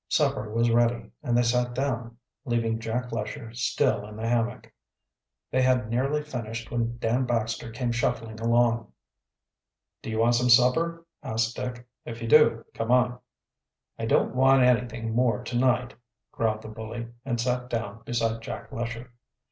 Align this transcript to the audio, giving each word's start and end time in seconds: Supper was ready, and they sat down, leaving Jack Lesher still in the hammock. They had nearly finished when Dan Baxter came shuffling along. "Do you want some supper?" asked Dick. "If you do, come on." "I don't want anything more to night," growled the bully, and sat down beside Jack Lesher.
Supper 0.07 0.51
was 0.51 0.71
ready, 0.71 1.11
and 1.21 1.37
they 1.37 1.43
sat 1.43 1.75
down, 1.75 2.17
leaving 2.43 2.79
Jack 2.79 3.11
Lesher 3.11 3.53
still 3.53 4.03
in 4.07 4.15
the 4.15 4.27
hammock. 4.27 4.73
They 5.51 5.61
had 5.61 5.89
nearly 5.91 6.23
finished 6.23 6.71
when 6.71 6.97
Dan 6.97 7.25
Baxter 7.27 7.69
came 7.69 7.91
shuffling 7.91 8.39
along. 8.39 8.91
"Do 10.01 10.09
you 10.09 10.17
want 10.17 10.33
some 10.33 10.49
supper?" 10.49 11.05
asked 11.21 11.55
Dick. 11.55 11.85
"If 12.03 12.19
you 12.19 12.27
do, 12.27 12.65
come 12.73 12.89
on." 12.89 13.19
"I 13.99 14.07
don't 14.07 14.33
want 14.33 14.63
anything 14.63 15.11
more 15.13 15.43
to 15.43 15.55
night," 15.55 15.93
growled 16.31 16.63
the 16.63 16.67
bully, 16.69 17.09
and 17.23 17.39
sat 17.39 17.69
down 17.69 18.01
beside 18.03 18.41
Jack 18.41 18.71
Lesher. 18.71 19.13